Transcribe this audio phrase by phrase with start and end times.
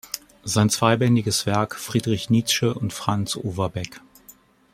[0.43, 4.01] Sein zweibändiges Werk "Friedrich Nietzsche und Franz Overbeck.